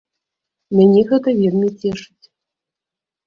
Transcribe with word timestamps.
Мяне 0.77 1.01
гэта 1.11 1.29
вельмі 1.41 1.69
цешыць. 1.83 2.25